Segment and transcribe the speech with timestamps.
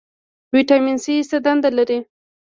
[0.53, 1.99] ویټامین سي څه دنده لري؟